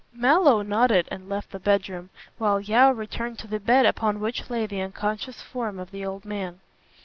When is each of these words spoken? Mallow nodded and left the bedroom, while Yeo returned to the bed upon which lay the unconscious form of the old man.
Mallow 0.15 0.63
nodded 0.63 1.07
and 1.11 1.29
left 1.29 1.51
the 1.51 1.59
bedroom, 1.59 2.09
while 2.39 2.59
Yeo 2.59 2.89
returned 2.89 3.37
to 3.37 3.47
the 3.47 3.59
bed 3.59 3.85
upon 3.85 4.19
which 4.19 4.49
lay 4.49 4.65
the 4.65 4.81
unconscious 4.81 5.43
form 5.43 5.77
of 5.77 5.91
the 5.91 6.03
old 6.03 6.25
man. 6.25 6.59